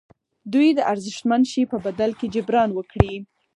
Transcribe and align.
دوی 0.53 0.67
د 0.73 0.79
ارزښتمن 0.91 1.41
شي 1.51 1.61
په 1.71 1.77
بدل 1.85 2.11
کې 2.19 2.27
جبران 2.35 2.69
وکړي. 2.73 3.13